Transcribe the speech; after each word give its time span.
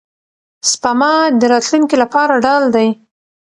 سپما 0.71 1.13
د 1.39 1.41
راتلونکي 1.53 1.95
لپاره 2.03 2.33
ډال 2.43 2.63
دی. 2.75 2.87